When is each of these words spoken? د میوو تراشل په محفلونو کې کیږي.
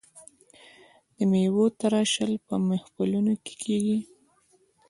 د 1.15 1.17
میوو 1.31 1.65
تراشل 1.79 2.31
په 2.47 2.55
محفلونو 2.67 3.33
کې 3.45 3.53
کیږي. 3.63 3.99